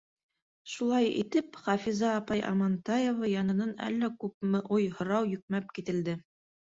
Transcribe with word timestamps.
Шулай 0.75 1.09
итеп, 1.23 1.59
Хафиза 1.65 2.09
апай 2.21 2.41
Амантаева 2.53 3.29
янынан 3.41 3.77
әллә 3.89 4.13
күп 4.25 4.49
уй-һорау 4.79 5.33
йөкмәп 5.35 5.71
кителде. 5.79 6.17